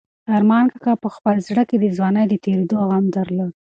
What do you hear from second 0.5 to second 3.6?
کاکا په خپل زړه کې د ځوانۍ د تېرېدو غم درلود.